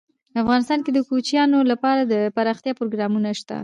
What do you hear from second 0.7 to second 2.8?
کې د کوچیانو لپاره دپرمختیا